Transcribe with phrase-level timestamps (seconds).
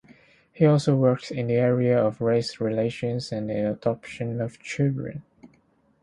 [0.51, 5.21] He also worked in the areas of race relations and the adoption of children.